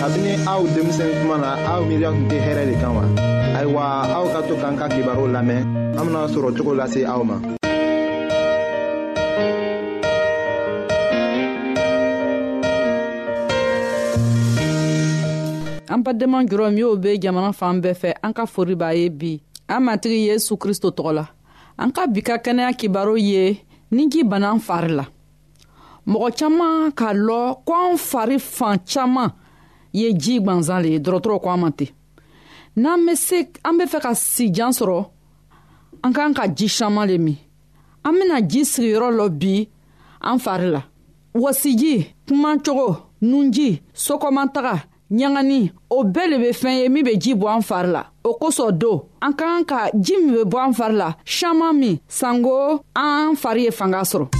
kabini 0.00 0.32
aw 0.48 0.64
denmisɛn 0.74 1.12
kuma 1.20 1.36
na 1.44 1.50
aw 1.72 1.80
miiriya 1.84 2.08
tun 2.10 2.24
tɛ 2.30 2.36
hɛrɛ 2.46 2.62
de 2.70 2.74
kan 2.80 2.92
wa 2.96 3.04
ayiwa 3.58 3.82
aw 4.16 4.24
ka 4.32 4.40
to 4.48 4.54
k'an 4.60 4.74
ka 4.80 4.86
kibaru 4.94 5.24
lamɛn 5.34 5.60
an 5.98 6.04
bena 6.06 6.22
sɔrɔ 6.34 6.50
cogo 6.56 6.72
lase 6.80 7.00
aw 7.04 7.20
ma 7.28 7.36
an 15.92 16.00
badenma 16.04 16.38
jɔrɔ 16.48 16.66
minw 16.72 16.96
be 17.02 17.20
jamana 17.20 17.52
fan 17.52 17.76
bɛɛ 17.84 17.94
fɛ 18.00 18.10
an 18.24 18.32
ka 18.32 18.46
fori 18.48 18.74
b'a 18.80 18.94
ye 18.96 19.10
bi 19.12 19.32
an 19.68 19.80
matigi 19.84 20.28
yesu 20.32 20.56
kristo 20.56 20.88
tɔgɔ 20.96 21.12
la 21.12 21.26
an 21.76 21.92
ka 21.92 22.06
bi 22.08 22.22
ka 22.24 22.38
kɛnɛya 22.40 22.72
kibaru 22.74 23.18
ye 23.20 23.60
ni 23.90 24.08
k'i 24.08 24.24
bana 24.24 24.54
n 24.56 24.60
fari 24.64 24.94
la 24.96 25.04
mɔgɔ 26.08 26.28
caaman 26.40 26.88
k'a 26.96 27.12
lɔ 27.12 27.40
ko 27.68 27.72
an 27.92 27.98
fari 27.98 28.38
fan 28.40 28.78
caaman 28.88 29.30
ye 29.92 30.12
ji 30.14 30.40
gwanzan 30.40 30.82
le 30.82 30.90
ye 30.92 30.98
dɔgɔtɔrɔ 30.98 31.40
ko 31.42 31.50
an 31.50 31.60
ma 31.60 31.70
ten 31.76 31.88
n'an 32.76 33.00
bɛ 33.06 33.14
se 33.16 33.38
an 33.64 33.76
bɛ 33.78 33.84
fɛ 33.92 33.98
ka 34.02 34.10
sijan 34.14 34.70
sɔrɔ 34.78 35.06
an 36.02 36.12
k'an 36.14 36.34
ka 36.34 36.46
ji 36.48 36.68
saman 36.68 37.06
le 37.08 37.18
min 37.18 37.36
an 38.04 38.12
bɛna 38.14 38.48
ji 38.48 38.60
sigiyɔrɔ 38.64 39.10
lɔ 39.18 39.28
bi 39.40 39.68
an 40.22 40.38
fari 40.38 40.70
la 40.70 40.82
wɔsiji 41.34 42.06
kumacogo 42.26 42.96
nunji 43.22 43.80
sokomantaga 43.94 44.84
ɲagani 45.10 45.72
o 45.90 46.04
bɛɛ 46.04 46.26
le 46.30 46.38
be 46.38 46.50
fɛn 46.52 46.78
ye 46.82 46.88
min 46.88 47.04
be 47.04 47.16
ji 47.18 47.34
bɔ 47.34 47.48
an 47.56 47.62
fari 47.62 47.90
la 47.90 48.04
o 48.24 48.36
kosɔn 48.40 48.78
don 48.78 49.04
an 49.22 49.32
k'an 49.34 49.64
ka 49.66 49.90
ji 50.00 50.16
min 50.18 50.34
be 50.34 50.44
bɔ 50.50 50.66
an 50.68 50.72
fari 50.74 50.94
la 50.94 51.14
saman 51.26 51.72
min 51.80 51.98
sanko 52.08 52.82
an 52.94 53.34
fari 53.36 53.64
ye 53.64 53.70
fanga 53.70 54.02
sɔrɔ 54.06 54.39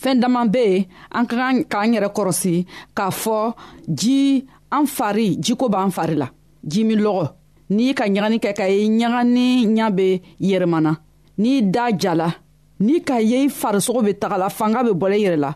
fɛɛn 0.00 0.20
dama 0.20 0.46
be 0.46 0.58
yen 0.64 0.86
an 1.14 1.26
ka 1.28 1.36
kan 1.36 1.64
k'an 1.64 1.92
yɛrɛ 1.94 2.08
kɔrɔsi 2.16 2.66
k'a 2.96 3.10
fɔ 3.22 3.54
ji 3.88 4.44
an 4.72 4.86
fari 4.86 5.36
jiko 5.38 5.68
b'an 5.68 5.90
fari 5.90 6.14
la 6.16 6.28
ji 6.64 6.84
min 6.84 7.00
lɔgɔ 7.00 7.24
n'i 7.70 7.94
ka 7.94 8.04
ɲagani 8.06 8.38
kɛ 8.40 8.52
ka 8.56 8.64
ye 8.68 8.88
ɲagani 8.88 9.66
ɲa 9.78 9.90
be 9.94 10.22
yɛrɛmana 10.40 10.92
n'i 11.38 11.60
da 11.70 11.90
jala 11.92 12.32
n'i 12.80 13.00
ka 13.02 13.16
ye 13.20 13.44
i 13.46 13.48
farisogo 13.48 14.02
be 14.04 14.12
taga 14.18 14.38
la 14.38 14.48
fanga 14.48 14.82
be 14.84 14.90
bɔla 14.90 15.16
i 15.18 15.24
yɛrɛ 15.24 15.36
la 15.38 15.52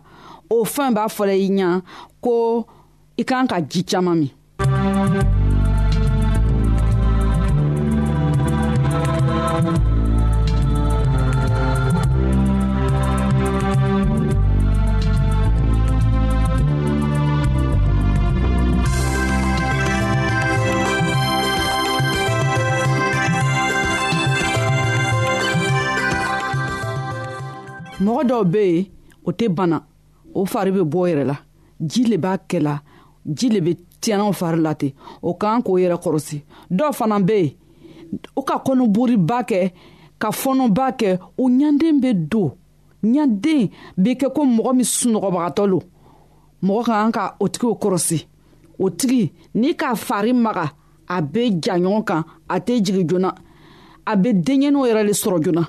o 0.51 0.65
fɛn 0.65 0.95
b'a 0.95 1.09
fɔla 1.19 1.35
i 1.41 1.49
ɲa 1.49 1.83
ko 2.21 2.67
i 3.19 3.25
kan 3.25 3.47
ka 3.49 3.61
ji 3.61 3.83
caaman 3.85 4.19
min 4.61 5.43
dɔw 28.29 28.43
be 28.53 28.59
yen 28.59 28.87
o 29.25 29.31
tɛ 29.39 29.47
bana 29.57 29.77
o 30.39 30.45
fari 30.53 30.71
be 30.77 30.83
bɔ 30.93 30.99
yɛrɛ 31.09 31.25
la 31.31 31.37
ji 31.91 32.03
le 32.11 32.17
b'a 32.17 32.33
kɛla 32.49 32.75
ji 33.37 33.47
le 33.55 33.61
be 33.65 33.73
tiɲɛnaw 34.03 34.33
fari 34.35 34.61
la 34.61 34.75
ten 34.75 34.93
o 35.29 35.35
k'an 35.41 35.61
k'o 35.65 35.75
yɛrɛ 35.83 35.97
kɔrɔsi 36.05 36.37
dɔw 36.71 36.93
fana 36.99 37.19
be 37.27 37.35
yen 37.43 37.53
o 38.37 38.43
ka 38.43 38.59
kɔnɔboriba 38.67 39.39
kɛ 39.49 39.59
ka 40.19 40.29
fɔnɔba 40.31 40.87
kɛ 40.99 41.19
o 41.39 41.45
ɲanden 41.49 42.01
be 42.03 42.13
don 42.15 42.51
ɲaden 43.03 43.71
be 43.97 44.11
kɛ 44.17 44.33
ko 44.35 44.43
mɔgɔ 44.57 44.73
min 44.77 44.85
sunɔgɔbagatɔ 44.97 45.65
lo 45.71 45.81
mɔgɔ 46.63 46.83
ka 46.87 46.95
kan 47.03 47.13
ka 47.13 47.37
o 47.41 47.47
tigiw 47.49 47.75
kɔrɔsi 47.83 48.25
o 48.79 48.87
tigi 48.91 49.31
n'i 49.55 49.75
ka 49.77 49.95
fari 49.95 50.33
maga 50.33 50.73
a 51.09 51.21
be 51.23 51.49
ja 51.65 51.75
ɲɔgɔn 51.77 52.05
kan 52.07 52.23
a 52.49 52.59
tɛ 52.61 52.83
jigi 52.85 53.05
joona 53.09 53.35
a 54.07 54.17
be 54.17 54.33
denɲɛniw 54.33 54.83
yɛrɛ 54.89 55.03
le 55.07 55.13
sɔrɔ 55.13 55.39
joona 55.45 55.69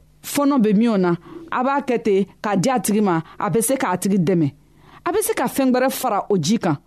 fɔɔnɔ 0.23 0.55
bɛ 0.63 0.71
min 0.77 0.97
na 1.01 1.11
a 1.51 1.63
b'a 1.63 1.81
kɛ 1.87 1.97
ten 2.05 2.25
k'a 2.41 2.55
di 2.55 2.69
a 2.69 2.79
tigi 2.79 3.01
ma 3.01 3.21
a 3.39 3.49
bɛ 3.49 3.61
se 3.63 3.73
k'a 3.75 3.97
tigi 3.97 4.17
dɛmɛ 4.17 4.47
a 5.05 5.11
bɛ 5.11 5.19
se 5.27 5.33
ka 5.33 5.45
fɛn 5.47 5.71
wɛrɛ 5.73 5.89
fara 5.91 6.25
o 6.29 6.37
ji 6.37 6.57
kan 6.57 6.77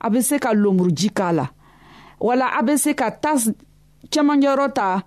a 0.00 0.10
bɛ 0.10 0.20
se 0.22 0.38
ka 0.38 0.50
lomuruji 0.52 1.08
k'a 1.10 1.32
la 1.34 1.46
wala 2.20 2.46
a 2.58 2.62
bɛ 2.62 2.76
se 2.78 2.94
ka 2.94 3.10
tasi 3.10 3.50
cɛmancɛyɔrɔ 4.10 4.72
ta 4.74 5.02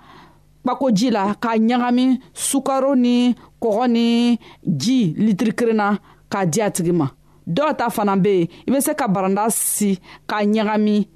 kpakoji 0.63 1.09
la 1.12 1.33
k'a 1.35 1.57
ɲagami 1.59 2.19
sukaro 2.33 2.95
ni 2.95 3.35
kɔgɔ 3.62 3.85
ni 3.91 4.39
ji 4.77 5.13
litiri 5.18 5.53
kelen 5.53 5.75
na 5.77 5.88
k'a 6.31 6.45
di 6.50 6.62
a 6.62 6.71
tigi 6.71 6.91
ma 6.94 7.07
dɔw 7.47 7.75
ta 7.77 7.89
fana 7.89 8.15
bɛ 8.18 8.30
yen 8.39 8.47
i 8.68 8.71
bɛ 8.71 8.80
se 8.81 8.91
ka 8.95 9.07
baranda 9.07 9.50
si 9.51 10.00
k'a 10.27 10.44
ɲagami 10.44 11.07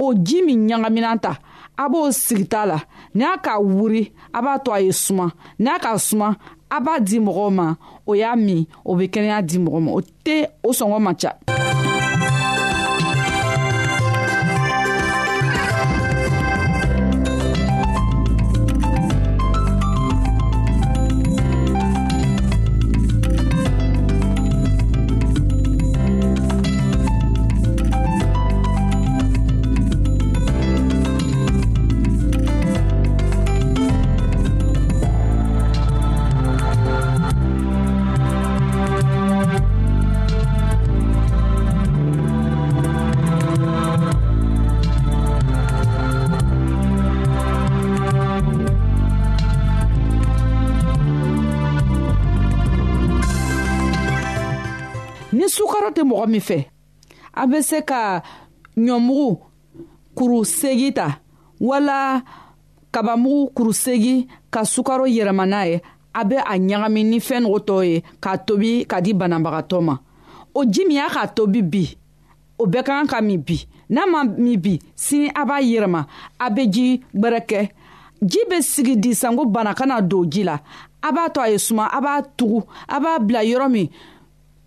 o 0.00 0.14
ji 0.14 0.42
min 0.42 0.68
ɲagamina 0.68 1.20
ta 1.20 1.32
a 1.76 1.88
b'o 1.88 2.10
sigita 2.12 2.64
la 2.66 2.80
ni 3.14 3.24
a 3.24 3.36
ka 3.42 3.58
wuri 3.58 4.12
a 4.32 4.42
b'a 4.42 4.58
to 4.64 4.72
a 4.72 4.80
ye 4.82 4.92
suma 4.92 5.30
ni 5.58 5.68
a 5.70 5.78
ka 5.78 5.96
suma 5.98 6.28
a 6.70 6.80
b'a 6.80 6.94
di 7.04 7.18
mɔgɔw 7.26 7.50
ma 7.58 7.66
o 8.06 8.12
y'a 8.20 8.30
min 8.36 8.66
o 8.84 8.96
bɛ 8.98 9.04
kɛnɛya 9.12 9.36
di 9.48 9.56
mɔgɔ 9.64 9.78
ma 9.84 9.90
o 9.92 10.00
tɛ 10.24 10.36
o 10.66 10.70
sɔngɔ 10.78 10.98
man 11.04 11.16
ca. 11.20 11.30
mɔgɔ 56.24 56.28
min 56.32 56.40
fɛ 56.40 56.58
a 57.40 57.44
bɛ 57.46 57.60
se 57.62 57.80
ka 57.82 58.22
ɲɔmugu 58.76 59.38
kuru 60.14 60.44
segi 60.44 60.92
ta 60.92 61.20
wala 61.60 62.22
kabamugu 62.92 63.50
kuru 63.54 63.72
segi 63.72 64.26
ka 64.50 64.60
sukaro 64.64 65.04
yɛlɛma 65.06 65.46
n'a 65.46 65.66
ye 65.66 65.80
a 66.14 66.24
bɛ 66.24 66.38
a 66.44 66.54
ɲagami 66.58 67.04
ni 67.04 67.18
fɛn 67.20 67.42
nugu 67.42 67.58
tɔ 67.66 67.84
ye 67.86 68.02
k'a 68.22 68.38
tobi 68.46 68.86
k'a 68.86 69.00
di 69.02 69.12
banabagatɔ 69.12 69.80
ma 69.82 69.98
o 70.54 70.64
ji 70.64 70.84
min 70.86 70.96
y'a 70.98 71.08
k'a 71.08 71.28
tobi 71.34 71.62
bi 71.62 71.96
o 72.58 72.66
bɛɛ 72.66 72.82
ka 72.84 72.92
kan 73.00 73.06
ka 73.08 73.20
min 73.20 73.38
bi 73.40 73.58
n'a 73.90 74.06
ma 74.06 74.24
min 74.24 74.58
bi 74.60 74.78
sini 74.96 75.28
a 75.34 75.44
b'a 75.44 75.60
yɛlɛma 75.60 76.06
a 76.38 76.50
bɛ 76.50 76.70
ji 76.72 77.00
gbɛrɛ 77.14 77.40
kɛ 77.48 77.70
ji 78.22 78.38
bɛ 78.50 78.62
sigi 78.62 78.96
disanko 78.96 79.44
bana 79.50 79.74
kana 79.74 80.00
don 80.00 80.24
ji 80.30 80.44
la 80.44 80.58
a 81.02 81.12
b'a 81.12 81.30
to 81.34 81.40
a 81.40 81.48
ye 81.50 81.58
suma 81.58 81.88
a 81.92 82.00
b'a 82.00 82.22
tugu 82.36 82.62
a 82.88 83.00
b'a 83.00 83.18
bila 83.26 83.40
yɔrɔ 83.44 83.68
min 83.70 83.88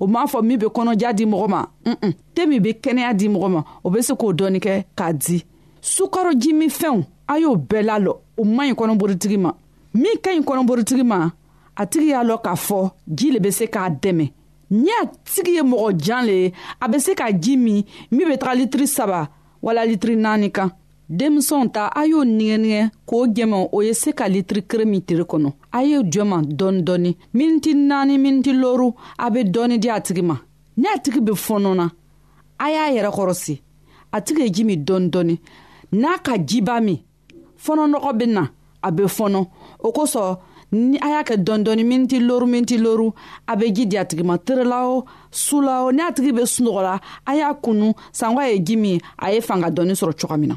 o 0.00 0.06
m'a 0.06 0.24
fɔ 0.26 0.42
min 0.42 0.56
be 0.58 0.66
kɔnɔja 0.74 1.12
di 1.12 1.24
mɔgɔ 1.26 1.46
ma 1.52 1.60
un 1.86 2.12
te 2.34 2.46
min 2.46 2.62
be 2.62 2.70
kɛnɛya 2.72 3.12
di 3.18 3.28
mɔgɔ 3.28 3.48
ma 3.52 3.62
o 3.84 3.90
be 3.90 4.00
se 4.02 4.14
k'o 4.14 4.32
dɔɔni 4.32 4.58
kɛ 4.58 4.84
k'a 4.96 5.12
di 5.12 5.44
sukarɔji 5.82 6.52
min 6.54 6.68
fɛnw 6.70 7.04
a 7.28 7.38
y'o 7.38 7.56
bɛɛ 7.56 7.82
lalɔ 7.88 8.12
o 8.40 8.44
man 8.44 8.70
ɲi 8.70 8.74
kɔnɔborotigi 8.74 9.38
ma 9.38 9.52
min 9.94 10.16
ka 10.24 10.30
ɲi 10.32 10.42
kɔnɔborotigi 10.42 11.04
ma 11.04 11.30
a 11.76 11.86
tigi 11.86 12.08
y'a 12.08 12.24
lɔn 12.24 12.38
k'a 12.42 12.56
fɔ 12.56 12.90
ji 13.14 13.30
le 13.30 13.38
be 13.40 13.50
se 13.50 13.64
k'a 13.66 13.90
dɛmɛ 14.00 14.32
ni 14.70 14.88
a 15.02 15.06
tigi 15.24 15.52
ye 15.56 15.62
mɔgɔ 15.62 15.96
jan 15.98 16.24
le 16.26 16.32
ye 16.32 16.52
a 16.80 16.88
be 16.88 16.98
se 16.98 17.14
ka 17.14 17.30
ji 17.30 17.56
min 17.56 17.84
min 18.10 18.26
be 18.28 18.36
taga 18.38 18.54
litiri 18.56 18.86
saba 18.88 19.28
wala 19.62 19.84
litiri 19.84 20.16
naani 20.16 20.50
kan 20.52 20.70
denmisɛnw 21.10 21.68
ta 21.74 21.90
a 21.90 22.06
y'o 22.06 22.22
nigɛnigɛ 22.24 22.88
k'o 23.04 23.26
jɛmɛ 23.26 23.68
o 23.74 23.82
ye 23.82 23.92
se 23.92 24.12
ka 24.12 24.26
litiri 24.28 24.62
kere 24.62 24.84
min 24.86 25.02
tiri 25.02 25.24
kɔnɔ 25.24 25.52
a 25.72 25.82
ye 25.82 25.98
jɔma 26.06 26.38
dɔɔni 26.46 26.82
dɔɔni 26.86 27.16
miniti 27.34 27.74
naani 27.74 28.16
miniti 28.16 28.52
loru 28.52 28.94
a 29.18 29.28
be 29.28 29.42
dɔɔni 29.42 29.78
di 29.78 29.88
a 29.90 30.00
tigi 30.00 30.22
ma 30.22 30.38
ni 30.76 30.86
a 30.86 30.96
tigi 31.00 31.18
be 31.20 31.32
fɔnɔna 31.32 31.90
a 32.60 32.70
y'a 32.70 32.90
yɛrɛ 32.94 33.10
kɔrɔsi 33.12 33.60
a 34.12 34.20
tigi 34.22 34.38
ye 34.42 34.50
ji 34.50 34.62
min 34.64 34.84
dɔɔni 34.84 35.10
dɔɔni 35.10 35.38
n'a 35.94 36.18
ka 36.22 36.36
ji 36.38 36.60
b'a 36.62 36.80
min 36.80 37.00
fɔnɔnɔgɔ 37.58 38.16
be 38.16 38.26
na 38.26 38.46
a 38.80 38.90
be 38.92 39.02
fɔnɔ 39.02 39.46
o 39.80 39.90
kosɔn 39.92 40.38
ni 40.70 40.96
a 41.02 41.08
y'a 41.10 41.22
kɛ 41.24 41.42
dɔɔni 41.44 41.62
dɔɔni 41.64 41.84
miniti 41.86 42.20
loru 42.20 42.46
miniti 42.46 42.78
loru 42.78 43.12
a 43.48 43.56
be 43.56 43.66
ji 43.74 43.84
di 43.86 43.96
a 43.96 44.04
tigi 44.04 44.22
ma 44.24 44.36
terela 44.38 44.84
o 44.86 45.04
su 45.32 45.60
la 45.60 45.82
o 45.86 45.90
ni 45.90 46.02
a 46.04 46.12
tigi 46.12 46.30
be 46.32 46.42
sunɔgɔla 46.46 47.00
a 47.26 47.34
y'a 47.34 47.52
kunu 47.54 47.94
sanko 48.12 48.38
a 48.42 48.46
ye 48.52 48.60
ji 48.62 48.76
min 48.76 49.00
a 49.18 49.32
ye 49.34 49.40
fanga 49.40 49.70
dɔɔni 49.72 49.98
sɔrɔ 49.98 50.14
coga 50.16 50.36
min 50.38 50.50
na 50.50 50.56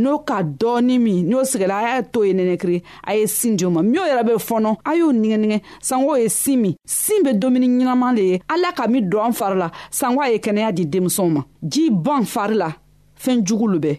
n'o 0.00 0.18
ka 0.24 0.42
dɔɔni 0.42 0.96
min 0.98 1.18
n'o 1.28 1.40
sigila 1.50 1.76
a 1.76 1.82
y'a 1.90 2.02
to 2.12 2.18
ye 2.26 2.32
nɛnɛkiri 2.32 2.78
a 3.10 3.16
ye 3.18 3.26
sin 3.26 3.56
di 3.56 3.64
o 3.66 3.70
ma 3.70 3.82
min 3.82 3.94
yɛrɛ 4.08 4.22
bɛ 4.28 4.34
fɔnɔ 4.48 4.70
a 4.84 4.92
y'o 4.98 5.12
nigɛnigɛ 5.12 5.58
sanko 5.88 6.14
ye 6.22 6.28
sin 6.28 6.58
min 6.62 6.74
sin 6.84 7.20
bɛ 7.24 7.32
dumuni 7.40 7.66
ɲɛnaman 7.68 8.12
le 8.16 8.22
ye 8.30 8.40
ala 8.48 8.72
ka 8.72 8.86
min 8.88 9.02
don 9.10 9.24
an 9.28 9.32
fari 9.32 9.56
la 9.58 9.70
sanko 9.90 10.20
a 10.22 10.28
ye 10.32 10.38
kɛnɛya 10.38 10.72
di 10.74 10.84
denmisɛnw 10.86 11.28
ma 11.36 11.42
ji 11.72 11.90
bɔn 11.90 12.24
fari 12.34 12.54
la 12.54 12.70
fɛn 13.24 13.44
jugu 13.44 13.66
lo 13.72 13.78
bɛ 13.78 13.98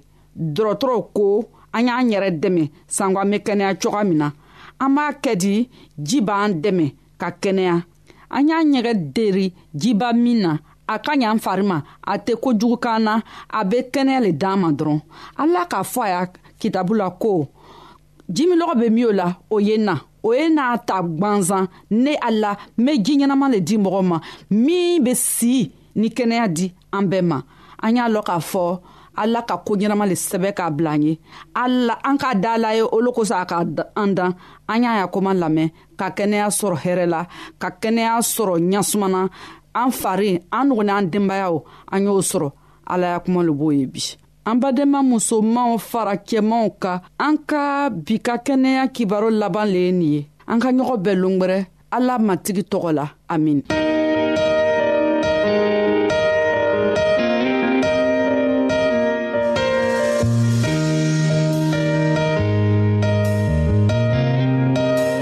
dɔrɔtɔrɔw 0.56 1.02
ko 1.14 1.28
an 1.74 1.88
y'an 1.88 2.10
yɛrɛ 2.12 2.32
dɛmɛ 2.40 2.70
sanko 2.88 3.20
an 3.20 3.30
bɛ 3.34 3.38
kɛnɛya 3.46 3.76
cogoya 3.82 4.04
min 4.06 4.18
na 4.18 4.32
an 4.80 4.90
b'a 4.96 5.14
kɛ 5.22 5.36
di 5.38 5.70
ji 6.04 6.22
b'an 6.22 6.62
dɛmɛ 6.62 6.94
ka 7.20 7.28
kɛnɛya 7.42 7.84
an 8.32 8.48
y'an 8.48 8.74
yɛrɛ 8.74 8.94
deri 9.14 9.54
jiba 9.76 10.14
min 10.14 10.42
na 10.42 10.58
a 10.90 10.96
ka 11.00 11.14
ɲa 11.16 11.34
n 11.36 11.40
fari 11.44 11.64
ma 11.70 11.78
a 12.02 12.14
tɛ 12.26 12.34
kojugu 12.44 12.78
kan 12.84 13.00
na 13.06 13.14
a 13.50 13.62
be 13.70 13.78
kɛnɛya 13.94 14.20
le 14.26 14.32
d'an 14.42 14.56
ma 14.62 14.70
dɔrɔn 14.80 15.00
ala 15.42 15.62
k'a 15.72 15.82
fɔ 15.92 16.00
a 16.02 16.10
y'a 16.14 16.22
kitabu 16.60 16.94
la 17.00 17.08
ko 17.22 17.32
jiminɔgɔ 18.36 18.74
be 18.82 18.88
min 18.96 19.06
o 19.06 19.12
la 19.20 19.28
o 19.54 19.58
ye 19.68 19.76
na 19.86 19.96
o 20.28 20.34
ye 20.38 20.48
n'a 20.56 20.78
ta 20.88 20.98
gwanzan 21.18 21.66
ne 21.92 22.14
a 22.20 22.30
la 22.32 22.52
n 22.82 22.86
be 22.86 22.92
ji 23.06 23.14
ɲɛnaman 23.20 23.52
le 23.54 23.60
di 23.68 23.78
mɔgɔ 23.78 24.02
ma 24.10 24.18
min 24.50 25.04
be 25.04 25.14
si 25.14 25.72
ni 25.96 26.10
kɛnɛya 26.10 26.46
di 26.56 26.66
an 26.92 27.06
bɛɛ 27.12 27.22
ma 27.30 27.38
an 27.84 27.96
y'a 27.96 28.08
lɔn 28.10 28.24
k'a 28.26 28.40
fɔ 28.52 28.66
ala 29.22 29.44
ka 29.44 29.58
koo 29.62 29.76
ɲɛnama 29.78 30.06
le 30.10 30.16
sɛbɛ 30.16 30.56
k'a 30.58 30.70
bila 30.72 30.92
an 30.96 31.04
ye 31.04 31.20
ala 31.54 32.00
an 32.04 32.18
k'a 32.18 32.34
da 32.42 32.56
la 32.58 32.72
ye 32.74 32.82
olo 32.82 33.12
kosɔn 33.12 33.38
a 33.42 33.46
ka 33.46 33.62
an 34.02 34.16
dan 34.16 34.34
an 34.70 34.82
y'a 34.84 35.00
ya 35.06 35.08
koma 35.08 35.34
lamɛn 35.36 35.70
ka 35.98 36.10
kɛnɛya 36.10 36.48
sɔrɔ 36.60 36.76
hɛrɛ 36.84 37.06
la 37.14 37.28
ka 37.60 37.70
kɛnɛya 37.70 38.18
sɔrɔ 38.34 38.58
ɲasumana 38.72 39.30
an 39.80 39.92
fari 40.00 40.30
an 40.52 40.68
nɔgɔ 40.70 40.84
n'an 40.88 41.06
denbayaw 41.12 41.56
an 41.94 42.04
y'o 42.06 42.14
sɔrɔ 42.32 42.50
ala 42.86 43.06
ya 43.16 43.20
kuma 43.20 43.42
le 43.44 43.52
b'o 43.54 43.70
ye 43.78 43.86
bi 43.86 44.02
an 44.46 44.56
badenma 44.60 45.00
musomanw 45.10 45.78
fara 45.80 46.16
cɛmanw 46.18 46.74
ka 46.82 47.00
an 47.18 47.38
ka 47.48 47.90
bi 47.90 48.18
ka 48.20 48.38
kɛnɛya 48.44 48.90
kibaro 48.94 49.30
laban 49.32 49.66
le 49.72 49.80
ye 49.80 49.92
nin 49.92 50.14
ye 50.14 50.28
an 50.48 50.60
ka 50.60 50.70
ɲɔgɔn 50.72 51.02
bɛɛ 51.04 51.16
longwɛrɛ 51.16 51.58
ala 51.96 52.20
matigi 52.20 52.64
tɔgɔ 52.64 52.92
la 52.94 53.06
amin 53.30 53.62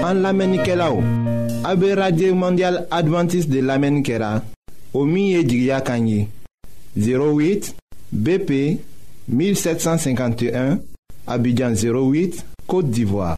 an 0.08 0.18
lamɛnnikɛlaw 0.24 1.17
A 1.68 1.76
be 1.76 1.94
Radye 1.94 2.32
Mondial 2.32 2.86
Adventist 2.90 3.50
de 3.50 3.60
Lame 3.60 3.90
Nkera 3.90 4.42
Omiye 4.94 5.44
Djigya 5.44 5.80
Kanyi 5.82 6.26
08 6.96 7.74
BP 8.10 8.80
1751 9.30 10.78
Abidjan 11.26 11.74
08 11.76 12.42
Kote 12.66 12.88
Divoa 12.90 13.36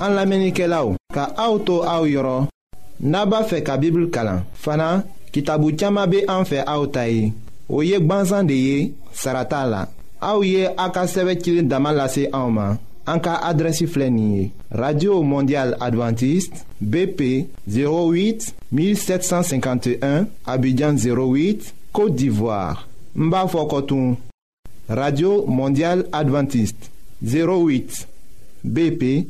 An 0.00 0.14
Lame 0.14 0.38
Nkera 0.48 0.80
ou 0.86 0.96
Ka 1.12 1.28
auto 1.36 1.82
a 1.84 1.98
ou 2.00 2.08
yoro 2.08 2.46
Naba 3.00 3.42
fe 3.44 3.60
kabibul 3.62 4.08
kalan 4.10 4.40
Fana 4.54 5.04
kitabu 5.36 5.72
tchama 5.76 6.06
be 6.06 6.24
an 6.32 6.48
fe 6.48 6.64
a 6.64 6.80
ou 6.80 6.88
tayi 6.88 7.28
Ou 7.68 7.82
yek 7.84 8.08
banzan 8.08 8.48
de 8.48 8.56
ye 8.56 8.92
Sarata 9.12 9.66
la 9.68 9.84
A 10.24 10.32
ou 10.38 10.48
ye 10.48 10.64
a 10.64 10.88
ka 10.88 11.04
seve 11.06 11.36
chile 11.42 11.68
damalase 11.68 12.30
a 12.32 12.40
ou 12.40 12.40
ma 12.40 12.40
A 12.40 12.40
ou 12.40 12.40
ye 12.40 12.40
a 12.40 12.40
ka 12.40 12.40
seve 12.40 12.40
chile 12.40 12.40
damalase 12.40 12.40
a 12.40 12.40
ou 12.48 12.56
ma 12.60 12.68
En 13.08 13.20
cas 13.20 13.38
adressi 13.40 13.86
radio 14.70 15.22
mondiale 15.22 15.76
adventiste 15.78 16.62
bp 16.80 17.46
08 17.68 18.52
1751 18.72 20.26
abidjan 20.44 20.96
08 20.96 21.74
côte 21.92 22.16
d'ivoire 22.16 22.88
Mba 23.14 23.46
Fokotun. 23.46 24.16
radio 24.88 25.46
mondiale 25.46 26.04
adventiste 26.12 26.90
08 27.22 28.08
bp 28.64 29.28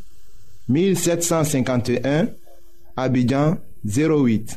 1751 0.71 2.29
abidjan 2.97 3.59
08 3.85 4.57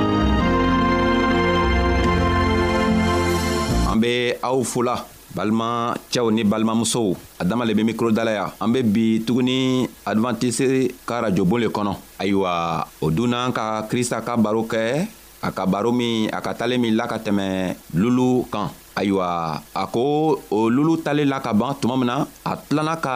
be 4.31 4.37
aw 4.39 4.63
fola 4.63 4.95
balima 5.35 5.95
cɛw 6.11 6.27
ni 6.31 6.43
balimamusow 6.43 7.15
a 7.39 7.43
dama 7.43 7.65
le 7.65 7.73
be 7.75 7.83
mikro 7.83 8.11
dala 8.11 8.31
ya 8.31 8.45
an 8.59 8.71
be 8.71 8.83
bi 8.83 9.23
tuguni 9.23 9.87
advantise 10.05 10.91
ka 11.05 11.19
rajobon 11.27 11.59
le 11.59 11.67
kɔnɔ 11.69 11.93
ayiwa 12.19 12.87
o 13.01 13.09
dunna 13.11 13.51
ka 13.51 13.83
krista 13.87 14.23
ka 14.23 14.35
baro 14.37 14.63
kɛ 14.63 15.07
a 15.41 15.49
ka 15.51 15.65
baro 15.65 15.91
min 15.91 16.29
a 16.31 16.39
ka 16.41 16.53
talen 16.53 16.79
min 16.81 16.95
la 16.95 17.07
ka 17.07 17.17
tɛmɛ 17.19 17.75
lulu 17.93 18.47
kan 18.51 18.69
ayiwa 18.95 19.61
a 19.73 19.83
ko 19.87 20.37
o 20.51 20.69
lulu 20.69 20.97
talela 20.99 21.39
ka 21.39 21.53
ban 21.53 21.75
tuma 21.79 21.97
min 21.97 22.07
na 22.07 22.15
a 22.45 22.51
tilana 22.57 22.97
ka 22.99 23.15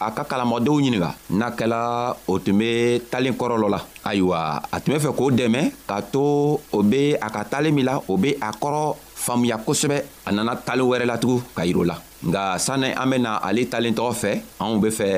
a 0.00 0.08
ka 0.12 0.24
kalamɔdenw 0.24 0.78
ɲininga 0.80 1.10
n'a 1.38 1.48
kɛla 1.58 2.14
o 2.28 2.38
tun 2.38 2.58
be 2.58 3.00
talen 3.10 3.32
kɔrɔ 3.34 3.56
lɔ 3.60 3.68
la 3.70 3.80
ayiwa 4.04 4.62
a 4.72 4.76
tun 4.80 4.92
be 4.94 4.98
fɛ 5.00 5.10
k'o 5.16 5.30
dɛmɛ 5.30 5.60
k'a 5.88 6.00
to 6.12 6.24
o 6.72 6.80
be 6.82 7.14
a 7.16 7.28
ka 7.30 7.44
talen 7.44 7.72
min 7.74 7.84
la 7.84 8.00
o 8.08 8.16
be 8.16 8.34
a 8.40 8.50
kɔrɔ 8.52 8.82
faamuya 9.24 9.56
kosɛbɛ 9.64 10.04
a 10.28 10.30
nana 10.32 10.56
talen 10.56 10.84
wɛrɛ 10.86 11.06
latugun 11.08 11.40
ka 11.56 11.62
yiro 11.64 11.84
la 11.86 11.96
nga 12.24 12.56
sanni 12.58 12.92
an 12.92 13.08
bena 13.10 13.40
ale 13.42 13.64
talen 13.68 13.94
tɔgɔ 13.96 14.12
fɛ 14.22 14.32
anw 14.60 14.80
be 14.82 14.88
fɛ 14.88 15.08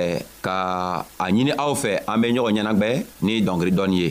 ka 0.42 0.56
a 1.18 1.24
ɲini 1.30 1.52
aw 1.58 1.74
fɛ 1.74 2.02
an 2.06 2.20
be 2.22 2.26
ɲɔgɔn 2.32 2.54
ɲɛnagwɛ 2.54 2.90
ni 3.22 3.42
dɔnkili 3.42 3.72
dɔɔni 3.74 3.98
ye 3.98 4.10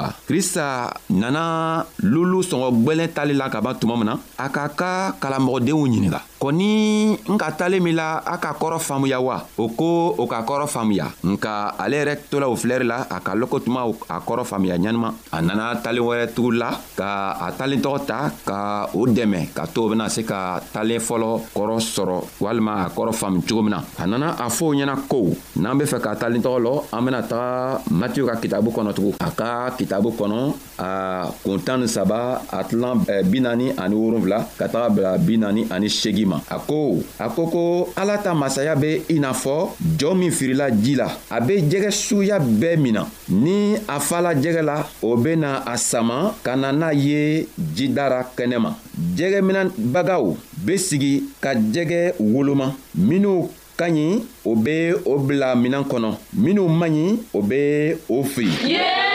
ayiwa 0.00 0.12
krista 0.26 0.94
nana 1.20 1.84
lulu 2.08 2.38
sɔngɔ 2.48 2.68
gwɛlɛn 2.84 3.12
tali 3.14 3.34
la 3.34 3.46
kaban 3.54 3.76
tuma 3.80 3.96
min 3.98 4.06
na 4.06 4.14
a 4.38 4.46
k'a 4.54 4.64
ka 4.78 4.92
kalamɔgɔdenw 5.22 5.82
ɲininga 5.90 6.20
kɔni 6.40 7.20
n 7.28 7.36
ka 7.36 7.52
talen 7.52 7.82
min 7.84 7.92
la 7.94 8.16
a 8.24 8.38
ka 8.40 8.56
kɔrɔ 8.56 8.78
faamuya 8.80 9.20
wa 9.20 9.44
o 9.58 9.68
ko 9.68 10.14
o 10.16 10.24
ka 10.26 10.40
kɔrɔ 10.40 10.64
faamuya 10.66 11.12
nka 11.22 11.76
ale 11.76 11.96
yɛrɛ 12.00 12.14
tola 12.30 12.48
o 12.48 12.56
filɛri 12.56 12.84
la 12.88 13.04
a 13.10 13.20
ka 13.20 13.36
lɔkɔ 13.36 13.60
tuma 13.62 13.84
a 14.08 14.16
kɔrɔ 14.24 14.42
faamuya 14.48 14.78
ɲanima 14.80 15.12
a 15.32 15.42
nana 15.42 15.76
talen 15.84 16.00
wɛrɛ 16.00 16.32
tugu 16.32 16.52
la 16.56 16.72
ka 16.96 17.36
a 17.44 17.52
talen 17.52 17.80
tɔgɔ 17.84 18.06
ta 18.06 18.32
ka 18.46 18.86
o 18.94 19.04
dɛmɛ 19.06 19.52
ka 19.52 19.66
to 19.66 19.82
o 19.84 19.88
bena 19.90 20.08
se 20.08 20.22
ka 20.22 20.58
talen 20.72 20.98
fɔlɔ 20.98 21.28
kɔrɔ 21.54 21.74
sɔrɔ 21.78 22.16
walima 22.40 22.86
a 22.88 22.88
kɔrɔ 22.88 23.12
faamu 23.20 23.42
cogo 23.46 23.60
min 23.62 23.72
na 23.76 23.84
a 23.98 24.06
nana 24.06 24.34
a 24.40 24.48
fɔ 24.48 24.64
o 24.68 24.72
ɲɛna 24.74 24.96
ko 25.08 25.18
n'an 25.60 25.76
be 25.78 25.84
fɛ 25.84 26.00
ka 26.00 26.14
talen 26.16 26.40
tɔgɔ 26.40 26.56
lɔ 26.62 26.84
an 26.98 27.04
bena 27.04 27.20
taga 27.20 27.82
matiyu 27.90 28.24
ka 28.26 28.40
kitabu 28.40 28.70
kɔnɔ 28.72 28.94
tugun 28.94 29.12
a 29.20 29.30
ka 29.30 29.68
kitabu 29.76 30.08
kɔnɔ 30.16 30.54
a 30.78 31.28
kuntan 31.44 31.80
ni 31.82 31.86
saba 31.86 32.40
a 32.50 32.64
tilan 32.64 33.04
bi 33.28 33.40
naani 33.40 33.74
ani 33.78 33.94
wolonfila 33.94 34.48
ka 34.56 34.66
taga 34.72 34.88
bila 34.94 35.18
bi 35.18 35.36
naani 35.36 35.66
ani 35.70 35.86
seegin 35.90 36.29
ma 36.30 36.40
a 36.50 36.58
ko 36.66 36.78
a 37.18 37.26
ko 37.34 37.42
ko 37.54 37.62
ala 38.00 38.14
ta 38.24 38.30
masaya 38.34 38.74
be 38.82 38.90
i 39.10 39.18
n'a 39.18 39.32
fɔ 39.42 39.54
jɔɔ 39.98 40.14
min 40.20 40.30
firila 40.38 40.70
ji 40.70 40.94
la 41.00 41.08
a 41.30 41.40
be 41.40 41.58
jɛgɛ 41.70 41.90
suguya 41.90 42.38
bɛɛ 42.38 42.76
min 42.82 42.92
na 42.94 43.02
ni 43.28 43.54
a 43.88 43.98
fala 44.00 44.34
jɛgɛ 44.34 44.62
la 44.62 44.76
o 45.02 45.16
be 45.16 45.34
na 45.36 45.62
a 45.66 45.76
sama 45.76 46.34
ka 46.44 46.54
na 46.56 46.70
n'a 46.72 46.92
ye 46.94 47.46
jidara 47.76 48.22
kɛnɛ 48.36 48.58
ma 48.60 48.70
jɛgɛminɛbagaw 49.16 50.36
be 50.66 50.78
sigi 50.78 51.12
ka 51.40 51.50
jɛgɛ 51.54 52.14
woloma 52.20 52.70
minw 52.94 53.48
ka 53.76 53.86
ɲi 53.88 54.22
o 54.44 54.54
be 54.54 54.92
o 55.06 55.18
bila 55.26 55.56
minan 55.56 55.84
kɔnɔ 55.84 56.10
minw 56.36 56.68
man 56.68 56.92
ɲi 56.92 57.04
o 57.34 57.40
be 57.42 57.96
o 58.08 58.22
fili 58.22 58.52
yeah! 58.78 59.09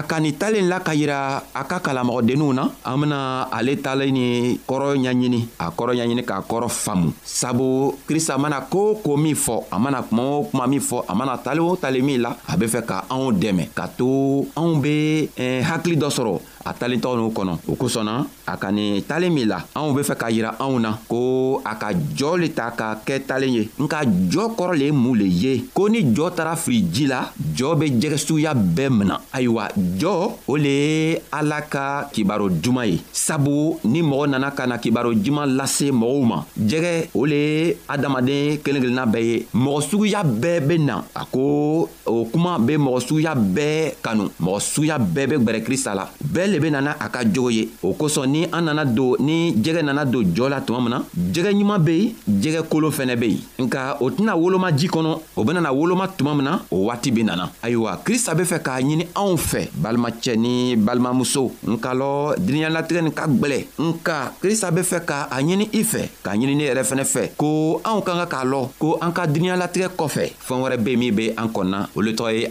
a 0.00 0.08
ka 0.08 0.16
nin 0.16 0.32
talen 0.32 0.64
la 0.72 0.80
ka 0.80 0.92
yira 0.96 1.44
a 1.60 1.62
ka 1.68 1.76
kalamɔgɔdenninw 1.84 2.56
na 2.56 2.64
an 2.88 2.96
bena 3.00 3.20
ale 3.52 3.72
talen 3.84 4.10
ni 4.16 4.26
kɔrɔ 4.68 4.96
ɲaɲini 4.96 5.40
a 5.60 5.66
kɔrɔ 5.76 5.90
ɲaɲini 5.98 6.22
k'a 6.24 6.40
kɔrɔ 6.48 6.68
faamu 6.72 7.12
sabu 7.22 7.68
krista 8.08 8.38
mana 8.40 8.60
koo 8.72 8.94
ko 9.04 9.16
min 9.20 9.36
fɔ 9.36 9.56
a 9.70 9.76
mana 9.78 10.00
kuma 10.02 10.22
o 10.22 10.44
kuma 10.48 10.64
min 10.66 10.80
fɔ 10.80 11.04
a 11.06 11.12
mana 11.14 11.36
tale 11.36 11.60
o 11.60 11.76
tale 11.76 12.00
min 12.02 12.22
la 12.24 12.30
a 12.48 12.56
be 12.56 12.64
fɛ 12.66 12.80
ka 12.88 12.96
anw 13.12 13.28
dɛmɛ 13.32 13.74
ka 13.76 13.86
to 13.98 14.48
anw 14.56 14.80
be 14.82 15.28
eh, 15.36 15.60
hakili 15.68 15.98
dɔ 16.00 16.08
sɔrɔ 16.08 16.40
a 16.64 16.72
talitɔ 16.74 17.16
n'u 17.16 17.30
kɔnɔ 17.36 17.52
o 17.68 17.74
kosɔn 17.76 18.04
na 18.04 18.26
a 18.46 18.56
ka 18.58 18.70
nin 18.70 19.00
talen 19.06 19.32
min 19.32 19.48
la 19.48 19.62
anw 19.74 19.94
be 19.96 20.02
fɛ 20.02 20.14
k'a 20.18 20.30
yira 20.30 20.50
anw 20.60 20.78
na 20.78 20.92
ko 21.08 21.62
a 21.64 21.74
ka 21.76 21.92
jɔɔ 21.92 22.36
le 22.40 22.48
ta 22.52 22.70
ka 22.76 22.98
kɛ 23.06 23.18
talen 23.26 23.54
ye 23.54 23.64
nka 23.78 24.04
jɔɔ 24.30 24.46
kɔrɔ 24.58 24.76
le 24.78 24.84
ye 24.86 24.90
mun 24.92 25.14
le 25.16 25.24
ye 25.24 25.64
ko 25.72 25.86
ni 25.88 26.02
jɔɔ 26.02 26.34
taara 26.36 26.56
fili 26.56 26.82
ji 26.92 27.06
la 27.06 27.30
jɔɔ 27.56 27.78
be 27.78 27.86
jɛgɛsuguya 28.00 28.52
bɛɛ 28.54 28.90
mina 28.90 29.18
ayiwa 29.32 29.68
jɔɔ 29.98 30.30
o 30.48 30.56
le 30.56 30.68
ye 30.68 31.18
ala 31.32 31.62
ka 31.62 32.08
kibaro 32.12 32.50
juman 32.50 32.86
ye 32.92 33.00
sabu 33.12 33.76
ni 33.84 34.02
mɔgɔ 34.02 34.28
nana 34.30 34.50
ka 34.50 34.66
na 34.66 34.76
kibaro 34.78 35.12
juman 35.14 35.46
lase 35.56 35.90
mɔgɔw 35.90 36.22
ma 36.26 36.44
jɛgɛ 36.60 37.08
o 37.14 37.24
le 37.24 37.40
ye 37.40 37.76
adamaden 37.88 38.58
kelen 38.62 38.82
kelenna 38.82 39.06
bɛɛ 39.06 39.22
ye 39.24 39.46
mɔgɔ 39.54 39.80
suguya 39.88 40.22
bɛɛ 40.22 40.60
be 40.68 40.76
na 40.78 41.02
a 41.16 41.24
ko 41.24 41.88
o 42.06 42.24
kuma 42.26 42.58
be 42.58 42.76
mɔgɔ 42.76 43.00
suguya 43.08 43.34
bɛɛ 43.34 43.94
kanu 44.02 44.28
mɔgɔ 44.40 44.60
suguya 44.60 44.98
bɛɛ 44.98 45.26
be 45.30 45.36
gwɛrɛ 45.44 45.60
krista 45.64 45.94
la 45.96 46.06
bɛɛ 46.22 46.49
ale 46.50 46.50
le 46.50 46.60
be 46.60 46.70
nana 46.70 46.96
a 46.98 47.08
ka 47.08 47.24
jogo 47.24 47.50
ye 47.50 47.68
o 47.82 47.92
kosɔn 47.94 48.26
ni 48.26 48.44
an 48.52 48.62
nana 48.64 48.84
don 48.84 49.14
ni 49.20 49.52
jɛgɛ 49.54 49.82
nana 49.84 50.04
don 50.04 50.22
jɔ 50.24 50.48
la 50.48 50.60
tuma 50.60 50.80
min 50.80 50.90
na 50.90 51.02
jɛgɛ 51.32 51.52
ɲuman 51.52 51.78
be 51.78 51.90
yen 51.90 52.14
jɛgɛ 52.42 52.62
kolo 52.68 52.90
fɛnɛ 52.90 53.16
be 53.18 53.26
yen 53.28 53.66
nka 53.68 53.96
o 54.00 54.10
tɛna 54.10 54.34
woloma 54.36 54.70
ji 54.76 54.88
kɔnɔ 54.88 55.18
o 55.36 55.44
benana 55.44 55.72
woloma 55.72 56.08
tuma 56.08 56.34
min 56.34 56.44
na 56.44 56.58
o 56.70 56.84
waati 56.88 57.10
be 57.14 57.22
nana 57.22 57.50
ayiwa 57.62 58.00
krista 58.04 58.34
be 58.36 58.42
fɛ 58.42 58.58
k'a 58.60 58.80
ɲini 58.82 59.06
anw 59.14 59.36
fɛ 59.36 59.68
balimacɛ 59.74 60.36
ni 60.36 60.76
balimamuso 60.76 61.52
nka 61.66 61.94
lɔ 61.94 62.34
diniɲalatigɛ 62.38 63.02
nin 63.02 63.12
ka 63.12 63.26
gwɛlɛ 63.26 63.64
nka 63.78 64.32
krista 64.42 64.70
be 64.74 64.80
fɛ 64.82 65.04
ka 65.04 65.28
a 65.30 65.36
ɲini 65.42 65.68
i 65.72 65.82
fɛ 65.84 66.08
k'a 66.24 66.34
ɲini 66.36 66.56
ne 66.56 66.64
yɛrɛ 66.66 66.82
fɛnɛ 66.82 67.04
fɛ 67.06 67.32
ko 67.36 67.80
anw 67.84 68.00
ka 68.02 68.14
ka 68.24 68.26
k'a 68.36 68.44
lɔn 68.44 68.68
ko 68.78 68.98
an 69.00 69.12
ka 69.12 69.26
diniɲalatigɛ 69.26 69.90
kɔfɛ 69.96 70.32
fɛɛn 70.46 70.60
wɛrɛ 70.64 70.76
be 70.84 70.96
min 70.96 71.14
be 71.14 71.30
an 71.36 71.48
kɔnɔna 71.48 71.88
o 71.96 72.00
le 72.00 72.12
tɔgɔ 72.12 72.32
ye 72.32 72.48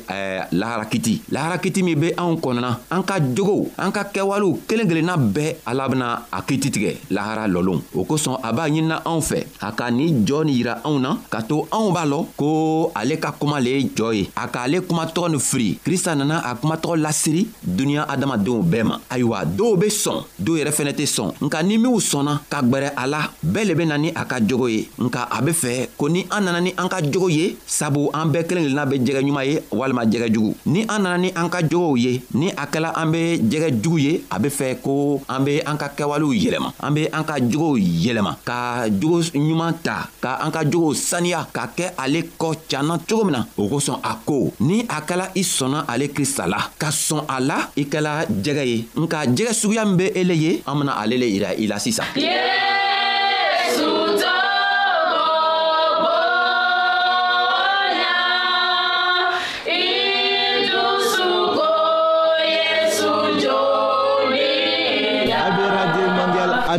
laharakiti 0.59 1.19
laharakiti 1.31 1.83
min 1.83 1.99
be 1.99 2.11
anw 2.17 2.37
kɔnɔna 2.39 2.77
an 2.91 3.03
ka 3.03 3.19
jogow 3.19 3.69
an 3.77 3.88
an 3.89 3.91
ka 3.91 4.03
kɛwalew 4.13 4.61
kelen 4.69 4.85
kelenna 4.87 5.17
bɛɛ 5.17 5.55
ala 5.65 5.89
bena 5.89 6.25
a 6.31 6.41
kititigɛ 6.41 6.93
lahara 7.11 7.47
lɔlon 7.49 7.81
o 7.97 8.03
kosɔn 8.05 8.37
a 8.43 8.53
b'a 8.53 8.69
ɲinina 8.69 9.01
anw 9.05 9.21
fɛ 9.21 9.41
a 9.61 9.71
ka 9.71 9.89
nin 9.91 10.25
jɔɔ 10.25 10.45
nin 10.45 10.53
yira 10.53 10.81
anw 10.85 10.99
na 11.01 11.17
ka 11.29 11.41
to 11.41 11.65
anw 11.73 11.89
b'a 11.91 12.05
lɔn 12.05 12.25
ko 12.37 12.91
ale 12.95 13.17
ka 13.19 13.31
kuma 13.39 13.59
le 13.59 13.69
ye 13.71 13.89
jɔɔ 13.95 14.13
ye 14.15 14.29
a 14.37 14.47
k'ale 14.47 14.81
kumatɔgɔ 14.81 15.29
nin 15.31 15.39
firi 15.39 15.79
krista 15.83 16.15
nana 16.15 16.37
a 16.45 16.55
kumatɔgɔ 16.55 16.95
lasiri 17.01 17.47
duniɲa 17.65 18.05
adamadenw 18.09 18.61
bɛɛ 18.61 18.83
ma 18.85 18.99
ayiwa 19.09 19.43
dɔw 19.57 19.77
be 19.79 19.87
sɔn 19.87 20.23
dɔw 20.39 20.55
yɛrɛ 20.61 20.71
fɛnɛ 20.71 20.93
tɛ 20.93 21.05
sɔn 21.07 21.33
nka 21.41 21.63
ni 21.65 21.77
minw 21.77 21.99
sɔnna 21.99 22.39
ka 22.49 22.61
gwɛrɛ 22.61 22.91
a 22.95 23.07
la 23.07 23.21
bɛɛ 23.43 23.65
le 23.67 23.73
be 23.75 23.85
na 23.85 23.97
ni 23.97 24.11
a 24.15 24.25
ka 24.25 24.39
jogo 24.39 24.67
ye 24.67 24.87
nka 24.99 25.27
a 25.31 25.41
be 25.41 25.51
fɛ 25.51 25.87
ko 25.97 26.07
ni 26.09 26.25
an 26.29 26.41
nana 26.45 26.61
ni 26.61 26.73
an 26.77 26.87
ka 26.87 27.01
jogo 27.01 27.27
ye 27.29 27.57
sabu 27.65 28.09
an 28.13 28.29
bɛɛ 28.31 28.45
kelen 28.45 28.63
kelenna 28.69 28.85
be 28.87 28.99
jɛgɛ 28.99 29.21
ɲuman 29.25 29.45
ye 29.47 29.59
walima 29.71 30.05
jɛgɛ 30.05 30.29
jugu 30.33 30.53
ni 30.67 30.83
an 30.87 30.99
nana 31.01 31.17
ni 31.17 31.31
an 31.35 31.49
ka 31.49 31.59
jogow 31.61 31.95
ye 31.97 32.21
ni 32.33 32.51
a 32.51 32.65
kɛla 32.67 32.93
an 32.95 33.11
be 33.11 33.39
jɛgɛ 33.39 33.78
jugu 33.81 33.97
ye 33.97 34.23
a 34.29 34.39
be 34.39 34.49
fɛ 34.51 34.79
ko 34.83 35.21
an 35.29 35.43
be 35.43 35.59
an 35.63 35.77
ka 35.77 35.87
kɛwalew 35.95 36.35
yɛlɛma 36.35 36.69
an 36.83 36.93
be 36.93 37.07
an 37.07 37.23
ka 37.23 37.39
jogow 37.39 37.77
yɛlɛma 37.79 38.35
ka 38.45 38.87
jogo 38.91 39.19
ɲuman 39.33 39.73
ta 39.83 40.09
ka 40.21 40.39
an 40.43 40.51
ka 40.51 40.63
jogow 40.67 40.93
saniya 40.93 41.47
ka 41.53 41.71
kɛ 41.75 41.93
ale 41.97 42.21
kɔ 42.37 42.49
canna 42.69 42.99
cogo 43.07 43.23
min 43.23 43.33
na 43.39 43.47
o 43.57 43.67
kosɔn 43.67 43.99
a 44.03 44.15
ko 44.25 44.51
ni 44.59 44.81
a 44.83 44.99
kɛla 45.01 45.31
i 45.35 45.43
sɔnna 45.43 45.85
ale 45.87 46.07
krista 46.11 46.45
la 46.47 46.59
ka 46.77 46.89
sɔn 46.91 47.23
a 47.29 47.39
la 47.39 47.57
i 47.77 47.83
kɛla 47.87 48.27
jɛgɛ 48.27 48.63
ye 48.67 48.83
nka 48.97 49.19
jɛgɛ 49.35 49.53
suguya 49.55 49.85
min 49.87 49.97
be 49.97 50.05
ele 50.19 50.33
ye 50.35 50.51
an 50.67 50.75
bena 50.79 50.93
ale 50.99 51.15
le 51.17 51.25
yira 51.27 51.55
i 51.55 51.65
la 51.67 51.77
sisan 51.79 52.07
yeah! 52.15 52.98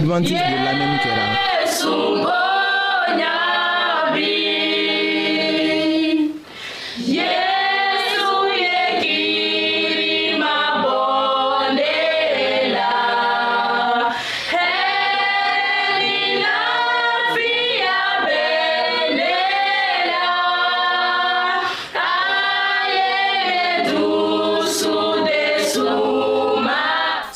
advantage 0.01 0.31
yeah. 0.33 0.60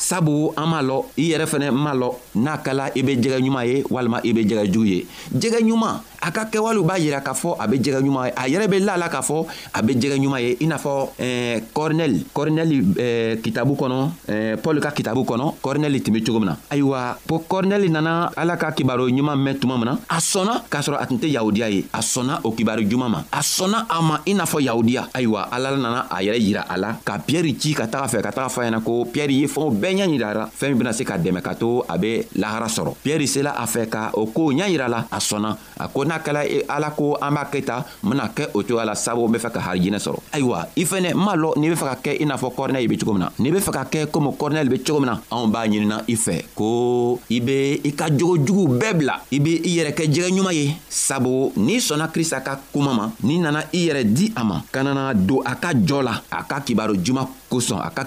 sabu 0.07 0.51
an 0.59 0.67
m'a 0.71 0.79
lɔn 0.89 1.03
i 1.21 1.23
yɛrɛ 1.29 1.45
fɛnɛ 1.51 1.67
m'a 1.83 1.93
lɔn 2.01 2.13
n'a 2.43 2.51
kɛla 2.65 2.85
i 2.99 3.01
be 3.07 3.11
jɛgɛ 3.23 3.37
ɲuman 3.43 3.65
ye 3.69 3.75
walima 3.95 4.17
i 4.23 4.31
be 4.35 4.41
jɛgɛ 4.49 4.65
jugu 4.73 4.87
ye 4.93 4.99
jɛgɛ 5.41 5.59
ɲuman 5.67 5.95
a 6.25 6.31
ka 6.31 6.45
kɛwalew 6.45 6.83
b'a 6.83 6.97
yira 6.97 7.21
k'a 7.21 7.33
fɔ 7.33 7.55
a 7.59 7.67
bɛ 7.67 7.75
jɛgɛ 7.77 7.99
ɲuman 8.01 8.25
ye 8.25 8.33
a 8.35 8.49
yɛrɛ 8.49 8.67
bɛ 8.67 8.79
la 8.83 8.97
la 8.97 9.09
k'a 9.09 9.21
fɔ 9.21 9.45
a 9.73 9.81
bɛ 9.83 9.93
jɛgɛ 9.93 10.17
ɲuman 10.17 10.41
ye 10.41 10.57
i 10.61 10.65
n'a 10.65 10.77
fɔ 10.77 11.09
eh, 11.19 11.61
kɔrinɛli 11.73 12.25
kɔrinɛli 12.33 12.75
eh, 12.97 13.37
kitabu 13.45 13.75
kɔnɔ 13.75 14.09
eh, 14.27 14.55
pɔl 14.57 14.79
ka 14.81 14.89
kitabu 14.91 15.21
kɔnɔ 15.23 15.53
kɔrinɛli 15.61 16.01
tun 16.03 16.13
be 16.15 16.21
cogo 16.23 16.39
min 16.39 16.49
na 16.49 16.55
ayiwa 16.71 17.17
kɔrinɛli 17.29 17.89
nana 17.91 18.31
ala 18.35 18.57
ka 18.57 18.71
kibaro 18.71 19.07
ɲuman 19.07 19.37
mɛn 19.37 19.59
tuma 19.59 19.77
min 19.77 19.85
na 19.85 19.93
a 20.09 20.17
sɔnna 20.17 20.63
k'a 20.67 20.81
sɔrɔ 20.81 20.97
a 20.99 21.05
tun 21.05 21.17
tɛ 21.19 21.29
yahudiya 21.31 21.69
ye 21.71 21.85
a 21.93 21.99
sɔnna 21.99 22.41
o 22.43 22.51
kibaro 22.53 22.81
juman 22.89 23.09
ma 23.11 23.19
a 23.31 23.39
sɔnna 23.41 23.85
a 23.87 24.01
ma 24.01 24.19
i 24.25 24.33
n'a 24.33 24.45
fɔ 24.47 24.63
yahudiya 24.65 25.09
ayiwa 25.13 25.47
ala 25.51 25.77
nana 25.77 26.07
a 26.09 26.21
yɛrɛ 26.23 26.39
yira 26.41 26.65
a 26.67 26.75
la 26.77 26.93
ka 27.05 27.19
piyɛri 27.19 27.53
ci 27.61 27.73
ka 27.75 27.85
taga 27.85 28.07
fɛ 28.09 28.21
ka 28.23 28.31
taga 28.31 28.47
fɔ 28.49 28.65
ɲɛna 28.65 28.83
ko 28.83 29.05
piyɛri 29.05 29.41
ye 29.41 29.45
fɛnw 29.47 29.77
bɛɛ 29.79 29.93
ɲa 29.95 30.09
yirara 30.09 30.49
fɛɛn 30.49 30.69
min 30.69 30.77
bena 30.79 30.93
se 30.93 31.03
ka 31.03 31.17
dɛmɛ 31.19 31.41
ka 31.43 31.53
to 31.53 31.83
a 31.87 31.97
be 31.99 32.23
lahara 32.35 32.65
sɔrɔ 32.65 32.95
piyɛri 33.03 33.27
sela 33.27 33.53
a 33.57 33.65
fɛ 33.67 33.87
ka 33.89 34.09
o 34.13 34.25
koo 34.25 34.49
ɲa 34.51 34.65
yira 34.67 34.87
la 34.89 35.05
a 35.11 35.17
sɔnna 35.19 35.55
a 35.79 35.87
ko 35.89 36.03
n'a 36.15 36.19
kɛla 36.23 36.45
e, 36.47 36.63
ala 36.69 36.91
ko 36.91 37.15
an 37.21 37.31
b'a 37.33 37.45
kɛ 37.51 37.63
tan 37.65 37.83
n 38.03 38.09
bena 38.09 38.31
kɛ 38.35 38.49
o 38.53 38.63
cogoya 38.63 38.85
la 38.85 38.95
sabu 38.95 39.27
n 39.27 39.31
be 39.31 39.37
fɛ 39.39 39.51
ka 39.51 39.59
harijinɛ 39.59 39.99
sɔrɔ 39.99 40.19
ayiwa 40.33 40.67
i 40.75 40.85
fɛnɛ 40.85 41.09
n 41.11 41.15
m'a 41.17 41.35
lɔn 41.35 41.59
n'i 41.59 41.69
be 41.69 41.75
fɛ 41.75 41.85
ka 41.91 41.95
kɛ 42.03 42.19
i 42.21 42.25
n'a 42.25 42.35
fɔ 42.37 42.47
kɔrinɛli 42.55 42.87
be 42.89 42.97
cogo 42.97 43.13
min 43.13 43.21
na 43.21 43.29
n'i 43.39 43.51
be 43.51 43.59
fɛ 43.59 43.71
ka 43.73 43.83
kɛ 43.85 44.05
komi 44.07 44.29
kɔrinɛli 44.35 44.69
be 44.69 44.79
cogo 44.83 44.99
min 44.99 45.09
na 45.11 45.17
anw 45.31 45.47
b'a 45.51 45.65
ɲinina 45.67 46.01
i 46.07 46.15
fɛ 46.15 46.35
ko 46.55 47.19
i 47.29 47.39
be 47.39 47.81
i 47.83 47.91
ka 47.93 48.07
jogojuguw 48.09 48.77
bɛɛ 48.79 48.93
bila 48.97 49.15
i 49.31 49.39
be 49.39 49.59
i 49.63 49.69
yɛrɛ 49.77 49.91
kɛ 49.93 50.03
jɛgɛ 50.11 50.29
ɲuman 50.35 50.53
ye 50.53 50.73
sabu 50.89 51.51
n'i 51.57 51.77
sɔnna 51.79 52.11
krista 52.11 52.41
ka 52.43 52.59
kuma 52.73 52.93
ma 52.93 53.11
n'i 53.23 53.39
nana 53.39 53.63
i 53.73 53.85
yɛrɛ 53.87 54.03
di 54.13 54.31
a 54.35 54.43
ma 54.43 54.61
ka 54.71 54.83
nana 54.83 55.13
don 55.13 55.41
a 55.45 55.55
ka 55.55 55.69
jɔ 55.73 56.03
la 56.03 56.21
a 56.31 56.43
ka 56.43 56.59
kibaro 56.61 56.95
juman 56.95 57.27
kosɔn 57.55 57.79
a 57.81 57.89
ka 57.91 58.03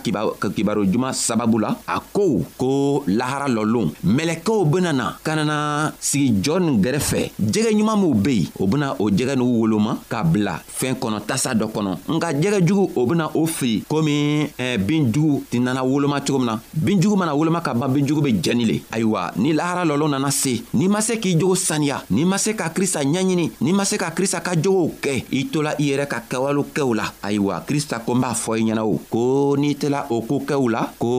kibaro 0.51 0.85
juman 0.85 1.13
sababu 1.13 1.59
la 1.65 1.71
a 1.87 1.99
ko 2.13 2.25
ko 2.61 2.69
lahara 3.19 3.49
lɔlon 3.49 3.91
mɛlɛkɛw 4.05 4.61
bena 4.73 4.93
na 4.93 5.07
ka 5.25 5.35
nana 5.37 5.57
sigi 6.01 6.33
jɔɔ 6.43 6.59
nin 6.65 6.77
gɛrɛfɛ 6.85 7.21
jɛgɛ 7.53 7.71
ɲuman 7.79 7.97
minw 8.01 8.15
be 8.15 8.33
yen 8.41 8.49
o 8.59 8.67
bena 8.67 8.87
o 8.99 9.11
jɛgɛ 9.11 9.35
n'u 9.37 9.45
woloma 9.63 9.93
k'a 10.11 10.23
bila 10.23 10.55
fɛɛn 10.79 10.99
kɔnɔ 11.01 11.19
tasa 11.29 11.55
dɔ 11.55 11.67
kɔnɔ 11.75 11.91
nka 12.15 12.29
jɛgɛ 12.43 12.59
jugu 12.67 12.85
o 12.95 13.07
bena 13.07 13.31
o 13.35 13.47
fili 13.47 13.83
komi 13.89 14.13
eh, 14.59 14.77
bin 14.77 15.09
jugu 15.13 15.41
tɛ 15.51 15.61
nana 15.63 15.83
woloma 15.85 16.21
cogo 16.21 16.39
min 16.41 16.47
na 16.51 16.59
bin 16.75 17.01
jugu 17.01 17.17
mana 17.17 17.33
woloma 17.35 17.61
ka 17.63 17.73
ban 17.73 17.89
bin 17.93 18.07
jugu 18.07 18.21
be 18.23 18.31
jɛni 18.45 18.65
le 18.71 18.77
ayiwa 18.93 19.33
ni 19.37 19.53
lahara 19.55 19.85
lɔlɔn 19.85 20.11
nana 20.11 20.31
se 20.31 20.63
n'i 20.75 20.89
ma 20.89 21.01
se 21.01 21.17
k'i 21.23 21.37
jogo 21.39 21.55
saniya 21.55 22.03
n'i 22.11 22.25
ma 22.25 22.37
se 22.37 22.55
ka 22.55 22.69
krista 22.77 23.03
ɲɛɲini 23.03 23.51
n'i 23.63 23.73
ma 23.73 23.85
se 23.85 23.97
ka 23.97 24.11
krista 24.11 24.41
ka 24.43 24.53
jogow 24.63 24.93
kɛ 25.01 25.25
i 25.33 25.47
tola 25.53 25.73
i 25.79 25.89
yɛrɛ 25.93 26.07
ka 26.07 26.21
kɛwalew 26.29 26.67
kɛw 26.77 26.93
la 26.95 27.05
ayiwa 27.23 27.65
krista 27.69 27.99
ko 28.05 28.13
n 28.15 28.21
b'a 28.21 28.35
fɔ 28.35 28.53
i 28.61 28.63
ɲɛna 28.69 28.85
o 28.85 28.99
ko 29.13 29.29
ko 29.39 29.55
n'i 29.59 29.75
tela 29.79 30.03
o 30.15 30.19
kokɛw 30.29 30.67
la 30.75 30.83
ko 31.01 31.11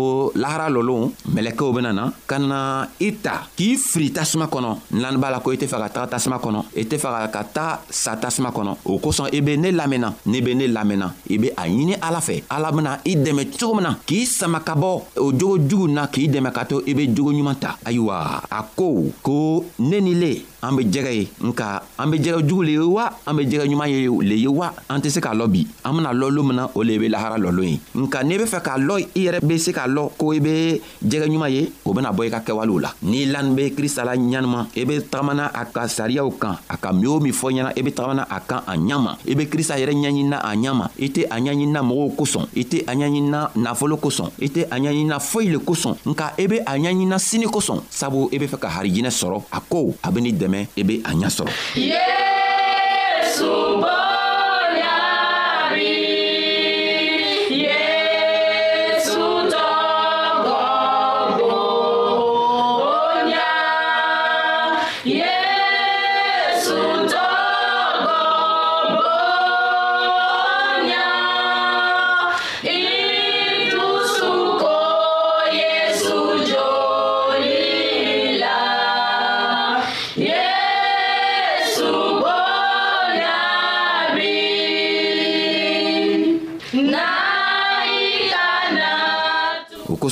lahara 0.42 0.68
lɔlon 0.76 1.08
mɛlɛkɛw 1.34 1.70
bena 1.76 1.92
na 1.94 2.12
ka 2.30 2.38
na 2.40 2.60
i 3.00 3.12
ta 3.24 3.44
k'i 3.58 3.78
firi 3.78 4.12
tasuma 4.18 4.48
kɔnɔ 4.54 4.70
nlani 4.96 5.18
b'a 5.22 5.32
la 5.34 5.40
ko 5.44 5.52
i 5.56 5.60
tɛ 5.62 5.68
fɛ 5.72 5.78
ka 5.86 5.90
taga 5.96 6.08
tasuma 6.14 6.36
kɔnɔ 6.44 6.60
i 6.82 6.84
tɛ 6.90 6.96
fɛ 7.04 7.10
ka 7.36 7.44
taga 7.56 7.80
sa 7.90 8.18
tasuma 8.20 8.52
kɔnɔ 8.52 8.72
o 8.86 9.00
kosɔn 9.00 9.30
i 9.38 9.42
be 9.42 9.56
ne 9.58 9.72
lamɛnna 9.72 10.10
n'i 10.26 10.42
be 10.44 10.54
ne 10.56 10.66
lamɛnna 10.68 11.08
i 11.30 11.38
be 11.38 11.48
a 11.56 11.64
ɲini 11.72 11.96
ala 12.02 12.20
fɛ 12.20 12.44
ala 12.50 12.72
bena 12.72 13.00
i 13.06 13.16
dɛmɛ 13.16 13.56
cogo 13.58 13.76
min 13.78 13.84
na 13.88 13.96
k'i 14.06 14.26
sama 14.26 14.60
ka 14.66 14.76
bɔ 14.76 14.92
o 15.18 15.32
jogo 15.32 15.58
jugu 15.70 15.88
na 15.88 16.08
k'i 16.08 16.28
dɛmɛ 16.28 16.52
ka 16.52 16.64
to 16.66 16.84
i 16.88 16.94
be 16.94 17.08
jogo 17.08 17.32
ɲuman 17.34 17.56
ta 17.58 17.78
ayiwa 17.86 18.44
a 18.52 18.62
ko 18.76 19.12
ko 19.24 19.66
ne 19.80 20.00
ni 20.02 20.14
le 20.16 20.32
an 20.64 20.76
be 20.76 20.84
jɛgɛ 20.84 21.12
ye 21.16 21.26
nka 21.44 21.66
an 22.00 22.10
be 22.12 22.18
jɛgɛ 22.20 22.40
jugu 22.48 22.64
le 22.66 22.72
ye 22.72 22.80
wa 22.84 23.10
an 23.28 23.36
be 23.38 23.44
jɛgɛ 23.44 23.66
ɲuman 23.72 23.88
ye 23.90 24.10
le 24.30 24.36
ye 24.36 24.48
wa 24.48 24.72
an 24.90 25.00
tɛ 25.02 25.10
se 25.10 25.20
k'a 25.22 25.34
lɔ 25.34 25.48
bi 25.50 25.66
an 25.86 25.94
bena 25.96 26.10
lɔ 26.12 26.32
lo 26.36 26.44
min 26.44 26.56
na 26.56 26.68
o 26.76 26.82
le 26.84 26.98
be 27.00 27.08
lahara 27.08 27.38
lɔlon 27.38 27.64
ye 27.72 27.80
nka 28.10 28.26
n'i 28.26 28.42
be 28.42 28.46
fɛ 28.50 28.58
k'a 28.66 28.74
lɔ 28.78 28.96
i 28.98 29.06
yɛrɛ 29.24 29.40
be 29.46 29.58
se 29.60 29.72
k'a 29.72 29.86
lɔ 29.88 30.10
ko 30.18 30.34
i 30.34 30.40
be 30.40 30.82
jɛgɛ 31.06 31.28
ɲuman 31.30 31.50
ye 31.50 31.72
o 31.86 31.94
bena 31.94 32.12
bɔ 32.12 32.26
i 32.26 32.30
ka 32.32 32.40
kɛwalew 32.42 32.80
la 32.82 32.90
n'i 33.04 33.26
lani 33.30 33.54
be 33.54 33.70
krista 33.78 34.04
la 34.04 34.14
ɲanima 34.18 34.66
i 34.76 34.84
be 34.86 34.98
tagamana 35.06 35.46
a 35.54 35.66
ka 35.66 35.86
sariyaw 35.88 36.28
kan 36.42 36.56
a 36.70 36.78
ka 36.78 36.92
min 36.92 37.06
o 37.06 37.20
min 37.20 37.32
fɔ 37.32 37.52
ɲɛna 37.54 37.74
i 37.78 37.82
be 37.84 37.92
tagamana 37.94 38.26
a 38.30 38.40
kan 38.42 38.62
a 38.66 38.74
ɲama 38.76 39.16
i 39.30 39.36
be 39.36 39.46
krista 39.48 39.78
yɛrɛ 39.78 39.94
ɲaɲinina 39.94 40.38
a 40.44 40.56
ɲama 40.58 40.90
i 41.00 41.10
tɛ 41.10 41.26
a 41.30 41.38
ɲaɲinina 41.40 41.82
mɔgɔw 41.86 42.16
kosɔn 42.18 42.48
i 42.56 42.64
tɛ 42.64 42.82
a 42.88 42.92
ɲaɲinina 42.96 43.52
nafolo 43.58 43.98
kosɔn 43.98 44.32
i 44.42 44.48
tɛ 44.50 44.64
a 44.72 44.80
ɲaɲinina 44.80 45.20
foyi 45.20 45.52
le 45.52 45.60
kosɔn 45.60 45.98
nka 46.08 46.34
i 46.40 46.48
be 46.48 46.58
a 46.66 46.78
ɲaɲinina 46.78 47.20
sini 47.20 47.46
kosɔn 47.46 47.84
sabu 47.92 48.28
i 48.34 48.38
be 48.40 48.48
fɛ 48.48 48.58
ka 48.60 48.70
harijinɛ 48.70 49.12
sɔrɔ 49.22 49.44
a 49.54 49.60
ko 49.70 49.94
a 50.04 50.12
be 50.12 50.20
ni 50.22 50.34
dɛmɛ 50.34 50.68
i 50.78 50.82
be 50.84 51.00
a 51.06 51.14
ɲa 51.14 51.30
sɔrɔ 51.30 51.52
yesuba 51.76 53.99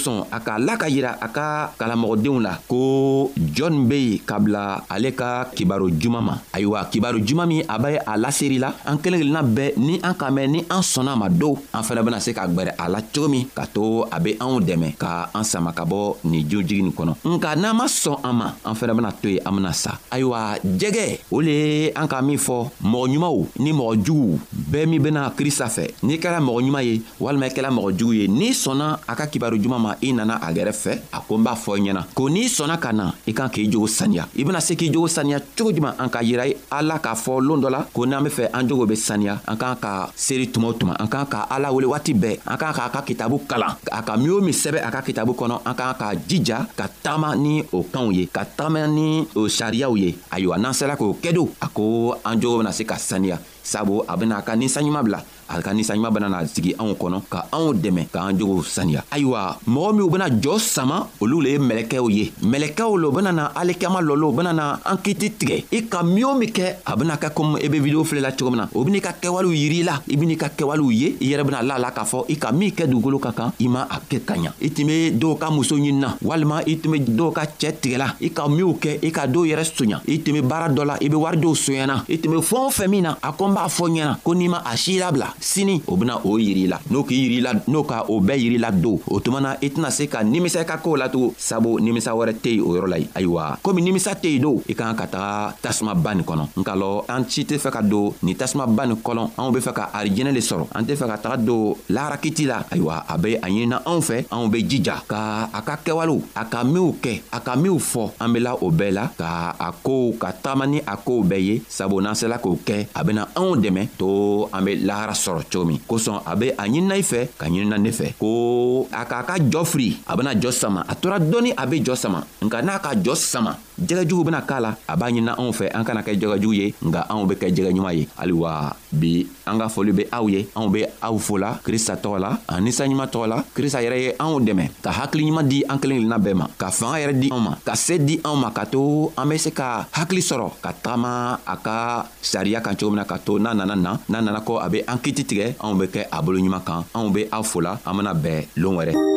kosɔn 0.08 0.26
a 0.32 0.40
k'a 0.40 0.58
la 0.60 0.78
ka 0.78 0.88
yira 0.90 1.18
a 1.22 1.28
ka 1.28 1.72
kalamɔgɔdenw 1.78 2.40
la 2.40 2.58
ko 2.68 3.32
jɔnni 3.38 3.88
be 3.88 3.96
yen 3.98 4.20
ka 4.26 4.40
bila 4.40 4.84
ale 4.90 5.12
ka 5.14 5.46
kibaro 5.54 5.90
juman 5.90 6.24
ma 6.24 6.34
ayiwa 6.54 6.86
kibaro 6.92 7.20
juman 7.20 7.48
min 7.48 7.62
a 7.70 7.78
be 7.80 7.96
a 7.98 8.18
laseri 8.18 8.58
la 8.60 8.74
an 8.86 8.98
kelen 9.00 9.20
kelenna 9.20 9.44
bɛɛ 9.44 9.74
ni 9.78 10.00
an 10.04 10.14
ka 10.16 10.30
mɛn 10.32 10.48
ni 10.50 10.60
an 10.70 10.82
sɔnna 10.82 11.18
ma 11.18 11.28
dow 11.30 11.56
an 11.74 11.82
fɛnɛ 11.84 12.02
bena 12.04 12.20
se 12.20 12.32
ka 12.34 12.48
gwɛrɛ 12.48 12.74
a 12.80 12.88
la 12.90 13.02
cogo 13.02 13.28
min 13.30 13.46
k'a 13.56 13.68
to 13.74 14.06
a 14.12 14.20
be 14.20 14.34
anw 14.40 14.62
dɛmɛ 14.62 14.98
ka 14.98 15.30
an 15.36 15.44
sama 15.44 15.74
ka 15.74 15.84
bɔ 15.86 16.18
nin 16.26 16.46
joojigi 16.48 16.82
nin 16.82 16.92
kɔnɔ 16.94 17.14
nka 17.26 17.56
n'an 17.56 17.76
ma 17.76 17.86
sɔn 17.86 18.18
an 18.24 18.34
ma 18.36 18.54
an 18.66 18.74
fɛnɛ 18.76 18.96
bena 18.96 19.12
to 19.22 19.30
yen 19.30 19.42
an 19.46 19.52
bena 19.56 19.74
sa 19.74 19.98
ayiwa 20.12 20.60
jɛgɛ 20.64 21.32
o 21.32 21.42
le 21.42 21.52
ye 21.52 21.92
an 21.96 22.08
ka 22.08 22.22
min 22.22 22.38
fɔ 22.38 22.72
mɔgɔ 22.84 23.08
ɲumanw 23.14 23.46
ni 23.60 23.72
mɔgɔ 23.74 24.04
juguw 24.06 24.40
bɛɛ 24.72 24.86
min 24.90 25.02
bena 25.02 25.32
krista 25.38 25.66
fɛ 25.68 25.92
n'i 26.04 26.18
kɛra 26.20 26.40
mɔgɔ 26.42 26.62
ɲuman 26.68 26.84
ye 26.84 27.02
walima 27.20 27.46
i 27.48 27.52
kɛra 27.52 27.72
mɔgɔ 27.72 27.92
jugu 27.98 28.14
ye 28.22 28.28
n'i 28.28 28.50
sɔnna 28.52 29.00
a 29.08 29.14
ka 29.16 29.26
kibaro 29.28 29.58
juman 29.60 29.80
ma 29.82 29.94
i 30.02 30.14
nana 30.14 30.40
a 30.42 30.52
yɛrɛ 30.54 30.72
fɛ 30.72 30.92
a 31.14 31.20
ko 31.22 31.38
n 31.38 31.44
b'a 31.44 31.56
fɔ 31.56 31.78
i 31.78 31.82
ɲɛna 31.82 32.02
ko 32.14 32.30
n'i 32.30 32.48
sɔnna 32.48 32.78
ka 32.80 32.92
na 32.94 33.14
i 33.28 33.34
kan 33.34 33.50
k'i 33.50 33.68
jogo 33.72 33.88
saniya 33.88 34.28
i 34.36 34.44
bena 34.44 34.60
se 34.62 34.76
k'i 34.76 34.90
jogo 34.92 35.08
saniya 35.08 35.40
cogo 35.58 35.72
juman 35.72 35.94
an 36.00 36.10
ka 36.10 36.20
yira 36.22 36.46
ala 36.72 37.00
k'a 37.00 37.14
fɔ 37.16 37.42
loon 37.42 37.62
dɔ 37.62 37.70
la 37.72 37.84
ko 37.94 38.06
n'an 38.06 38.24
be 38.24 38.30
fɛ 38.30 38.50
an 38.54 38.68
jogo 38.68 38.86
be 38.88 38.96
saniya 38.96 39.40
an 39.48 39.58
k'an 39.58 39.76
ka 39.80 40.10
seeri 40.16 40.48
tuma 40.52 40.68
o 40.70 40.74
tuma 40.74 40.94
an 41.00 41.08
k'an 41.08 41.26
ka 41.30 41.48
ala 41.50 41.72
wele 41.74 41.88
waati 41.88 42.14
bɛɛ 42.14 42.40
an 42.46 42.58
k'an 42.58 42.74
k'a 42.74 42.90
ka 42.92 43.02
kitabu 43.02 43.42
kalan 43.48 43.76
a 43.92 44.02
ka 44.04 44.18
min 44.18 44.32
o 44.32 44.42
min 44.42 44.54
sɛbɛ 44.54 44.82
a 44.88 44.92
ka 44.92 45.02
kitabu 45.02 45.34
kɔnɔ 45.36 45.62
an 45.66 45.74
k'an 45.76 45.96
ka 45.98 46.14
jija 46.28 46.68
ka 46.76 46.88
tagama 47.04 47.36
ni 47.38 47.64
o 47.72 47.84
kanw 47.84 48.12
ye 48.12 48.26
ka 48.28 48.44
tagama 48.58 48.88
ni 48.90 49.26
o 49.36 49.48
sariyaw 49.48 49.98
ye 49.98 50.16
ayiwa 50.32 50.58
n'an 50.58 50.74
sera 50.74 50.96
k'o 50.96 51.14
kɛ 51.22 51.34
do 51.34 51.50
a 51.62 51.68
ko 51.70 52.16
an 52.26 52.40
jogo 52.40 52.58
bena 52.60 52.72
se 52.74 52.84
ka 52.86 52.96
saniya 52.98 53.40
sabu 53.64 54.04
a 54.08 54.16
bena 54.16 54.38
a 54.38 54.42
ka 54.42 54.54
ninsanɲuman 54.56 55.04
bila 55.04 55.24
a 55.50 55.62
ka 55.62 55.74
ninsanɲuman 55.74 56.12
bena 56.14 56.30
na 56.30 56.46
sigi 56.46 56.74
anw 56.78 56.94
kɔnɔ 56.94 57.22
ka 57.30 57.48
anw 57.52 57.72
dɛmɛ 57.74 58.08
k'an 58.12 58.38
jogow 58.38 58.62
saniya 58.64 59.04
ayiwa 59.12 59.58
mɔgɔ 59.68 59.94
minw 59.96 60.10
bena 60.10 60.28
jɔɔ 60.30 60.60
sama 60.60 61.08
olu 61.22 61.42
le 61.42 61.50
ye 61.52 61.58
mɛlɛkɛw 61.60 62.10
ye 62.12 62.32
mɛlɛkɛw 62.44 62.98
lo 63.00 63.12
bena 63.12 63.32
na 63.32 63.48
alikiyama 63.56 64.02
lɔlo 64.02 64.34
bena 64.36 64.54
na 64.54 64.78
an 64.86 64.98
kiti 64.98 65.30
tigɛ 65.32 65.64
i 65.72 65.86
ka 65.88 66.04
min 66.04 66.24
o 66.26 66.34
min 66.38 66.50
kɛ 66.52 66.76
a 66.86 66.96
bena 66.98 67.16
kɛ 67.16 67.32
komi 67.34 67.60
i 67.62 67.66
e 67.66 67.70
be 67.70 67.80
video 67.80 68.04
filɛ 68.04 68.22
la 68.22 68.32
cogo 68.32 68.52
min 68.52 68.58
na 68.60 68.68
o 68.74 68.84
ben'i 68.84 69.00
ka 69.02 69.12
kɛwalew 69.22 69.54
yiri 69.56 69.84
la 69.86 70.02
i 70.08 70.16
ben'i 70.16 70.36
ka 70.38 70.48
kɛwalew 70.50 70.92
ye 70.94 71.18
i 71.22 71.32
yɛrɛ 71.34 71.44
bena 71.46 71.62
la 71.64 71.78
la 71.80 71.92
k'a 71.92 72.04
fɔ 72.06 72.26
i 72.30 72.36
ka 72.38 72.52
min 72.52 72.72
kɛ 72.72 72.88
dugukolo 72.90 73.20
ka 73.22 73.32
kan 73.32 73.52
i 73.60 73.68
ma 73.68 73.84
a 73.90 74.00
kɛ 74.02 74.20
ka 74.26 74.36
ɲa 74.36 74.52
i 74.62 74.70
tun 74.72 74.86
be 74.88 75.12
dɔw 75.16 75.38
ka 75.40 75.50
muso 75.50 75.76
ɲinina 75.76 76.18
walima 76.24 76.62
i 76.68 76.76
tun 76.78 76.92
be 76.92 77.00
dɔw 77.00 77.32
ka 77.34 77.44
cɛɛ 77.58 77.72
tigɛla 77.82 78.12
i 78.22 78.30
ka 78.32 78.48
minw 78.48 78.74
kɛ 78.80 79.00
i 79.02 79.12
ka 79.12 79.22
dɔw 79.28 79.46
yɛrɛ 79.48 79.64
soɲa 79.64 80.02
i 80.10 80.18
tun 80.20 80.34
be 80.34 80.42
baara 80.42 80.70
dɔ 80.70 80.86
la 80.86 80.98
i 81.02 81.08
be 81.08 81.16
wari 81.16 81.38
dɔw 81.38 81.54
soɲɛna 81.56 82.04
i 82.10 82.18
tun 82.18 82.32
be 82.34 82.38
fɛɛn 82.38 82.68
o 82.68 82.70
fɛn 82.70 82.88
min 82.90 83.02
na 83.04 83.16
a 83.24 83.32
ko 83.32 83.48
n 83.48 83.54
b'a 83.56 83.68
fɔ 83.68 83.86
ɲɛna 83.90 84.16
ko 84.24 84.34
n'i 84.36 84.48
ma 84.50 84.62
a 84.66 84.76
sii 84.78 85.00
labila 85.00 85.34
sini 85.40 85.82
o 85.88 85.96
bena 85.96 86.22
o 86.26 86.38
yiri 86.40 86.68
la 86.68 86.80
n'o 86.92 87.04
k'i 87.06 87.16
yiri 87.18 87.40
la 87.46 87.54
n'o 87.70 87.84
ka 87.84 88.06
o 88.10 88.20
bɛɛ 88.20 88.36
yiri 88.38 88.58
la 88.58 88.72
don 88.72 89.00
o 89.08 89.20
tuma 89.22 89.40
na 89.42 89.58
i 89.62 89.70
tɛna 89.70 89.90
se 89.94 90.08
ka 90.10 90.22
nimisa 90.24 90.62
i 90.62 90.66
ka 90.66 90.78
koo 90.82 90.96
la 90.98 91.10
tugun 91.10 91.34
sabu 91.38 91.80
nimisa 91.80 92.12
wɛrɛ 92.12 92.34
tɛ 92.42 92.50
yen 92.58 92.66
o 92.66 92.74
yɔrɔ 92.74 92.88
la 92.88 92.98
yen 93.00 93.10
ayiwa 93.14 93.60
komi 93.62 93.82
nimisa 93.82 94.12
tɛ 94.14 94.30
yen 94.38 94.42
don 94.42 94.58
i 94.68 94.74
kan 94.74 94.94
ka 94.98 95.06
taga 95.08 95.54
tasumaba 95.62 96.14
nin 96.16 96.26
kɔnɔ 96.26 96.44
nka 96.58 96.74
lɔ 96.76 96.90
an 97.08 97.26
si 97.30 97.44
tɛ 97.44 97.58
fɛ 97.58 97.70
ka 97.72 97.82
don 97.82 98.14
nin 98.24 98.36
tasumaba 98.36 98.86
nin 98.88 98.98
kɔnɔ 98.98 99.24
anw 99.38 99.52
be 99.54 99.60
fɛ 99.60 99.72
ka 99.74 99.90
arijɛnɛ 99.94 100.32
le 100.34 100.42
sɔrɔ 100.42 100.66
an 100.74 100.84
tɛ 100.86 100.94
fɛ 100.98 101.06
ka 101.08 101.18
taga 101.18 101.38
don 101.46 101.76
laharakiti 101.90 102.46
la 102.48 102.64
ayiwa 102.72 103.06
a 103.08 103.16
be 103.18 103.36
a 103.38 103.42
ɲinina 103.48 103.82
anw 103.86 104.02
fɛ 104.02 104.26
anw 104.32 104.50
be 104.52 104.64
jija 104.66 105.04
ka 105.08 105.50
a 105.54 105.62
ka 105.62 105.76
kɛwalew 105.86 106.24
a 106.36 106.46
ka 106.46 106.64
minw 106.64 106.94
kɛ 106.98 107.22
a 107.32 107.40
ka 107.40 107.56
minw 107.56 107.78
fɔ 107.78 108.12
an 108.20 108.34
bela 108.34 108.56
o 108.60 108.72
bɛɛ 108.72 108.92
la 108.92 109.04
ka 109.18 109.54
a 109.60 109.70
kow 109.84 110.12
ka 110.20 110.32
tagama 110.34 110.66
ni 110.68 110.80
a 110.82 110.98
kow 110.98 111.22
bɛɛ 111.22 111.42
ye 111.46 111.56
sabu 111.70 112.02
n'an 112.02 112.16
sela 112.16 112.42
k'o 112.42 112.58
kɛ 112.66 112.88
a 112.96 113.04
bena 113.04 113.28
anw 113.36 113.56
dɛmɛ 113.58 113.98
to 113.98 114.48
an 114.54 114.66
be 114.66 114.82
lahara 114.84 115.14
sɔrɔ 115.28 115.44
cogo 115.52 115.66
min 115.66 115.80
kosɔn 115.88 116.22
a 116.26 116.36
be 116.36 116.48
a 116.58 116.64
ɲinina 116.68 116.96
i 116.96 117.04
fɛ 117.04 117.20
ka 117.38 117.46
ɲinina 117.48 117.78
ne 117.78 117.92
fɛ 117.92 118.14
ko 118.20 118.88
a 118.92 119.04
k'a 119.06 119.24
ka 119.28 119.36
jɔ 119.52 119.62
firi 119.72 119.90
a 120.08 120.16
bena 120.16 120.34
jɔ 120.36 120.52
sama 120.52 120.86
a 120.88 120.96
tora 120.96 121.20
dɔɔni 121.20 121.54
a 121.58 121.64
be 121.68 121.82
jɔ 121.86 121.96
sama 121.98 122.20
nka 122.42 122.62
n'a 122.64 122.80
ka 122.80 122.92
jɔ 122.96 123.16
sama 123.16 123.58
jɛgɛjugu 123.82 124.24
bena 124.26 124.42
k'a 124.42 124.60
la 124.60 124.76
a 124.88 124.96
b'a 124.96 125.08
ɲinina 125.10 125.36
anw 125.38 125.52
fɛ 125.52 125.70
an 125.74 125.84
kana 125.84 126.02
kɛ 126.02 126.18
jɛgɛjugu 126.20 126.54
ye 126.56 126.74
nga 126.86 127.06
anw 127.10 127.26
be 127.26 127.36
kɛ 127.36 127.48
jɛgɛ 127.56 127.72
ɲuman 127.76 127.94
ye 127.96 128.08
haliwa 128.18 128.76
bi 128.92 129.26
an 129.46 129.60
ka 129.60 129.68
foli 129.70 129.92
be 129.96 130.04
aw 130.12 130.26
ye 130.30 130.48
anw 130.56 130.70
be 130.72 130.86
aw 131.02 131.18
fola 131.18 131.60
krista 131.64 131.96
tɔgɔ 131.96 132.20
la 132.20 132.38
an 132.50 132.62
ninsanɲuman 132.66 133.08
tɔgɔ 133.10 133.28
la 133.28 133.44
krista 133.56 133.82
yɛrɛ 133.82 133.98
ye 134.02 134.14
anw 134.20 134.40
dɛmɛ 134.42 134.70
ka 134.82 134.92
hakiliɲuman 134.92 135.48
di 135.48 135.64
an 135.70 135.78
kelen 135.80 135.98
kelenna 136.02 136.18
bɛɛ 136.18 136.34
ma 136.36 136.48
ka 136.58 136.70
fanga 136.72 136.98
yɛrɛ 137.00 137.14
di 137.20 137.28
anw 137.32 137.40
ma 137.40 137.56
ka 137.66 137.74
se 137.76 137.98
di 138.00 138.18
anw 138.24 138.36
ma 138.38 138.50
ka 138.52 138.64
to 138.66 139.12
an 139.18 139.26
be 139.30 139.38
se 139.38 139.52
ka 139.52 139.88
hakili 139.92 140.22
sɔrɔ 140.22 140.50
ka 140.62 140.72
tagama 140.74 141.40
a 141.46 141.56
ka 141.58 142.06
sariya 142.22 142.62
kan 142.64 142.76
cogo 142.76 142.90
min 142.92 142.98
na 142.98 143.04
ka 143.06 143.18
to 143.20 143.34
n'a 143.40 143.54
nana 143.54 143.76
na 143.76 143.98
n'a 144.10 144.22
nana 144.24 144.40
kɔ 144.42 144.62
a 144.66 144.70
be 144.70 144.82
an 144.88 144.98
kiti 145.00 145.24
tigɛ 145.24 145.56
anw 145.62 145.78
be 145.80 145.86
kɛ 145.88 146.08
a 146.12 146.22
bolo 146.22 146.38
ɲuman 146.40 146.64
kan 146.66 146.84
anw 146.96 147.12
be 147.14 147.28
aw 147.32 147.44
fola 147.44 147.80
an 147.86 147.94
bena 147.98 148.14
bɛn 148.16 148.46
loon 148.58 148.76
wɛrɛ 148.76 149.17